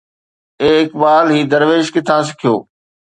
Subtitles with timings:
[0.61, 2.55] اي اقبال هي درويش ڪٿان سکيو؟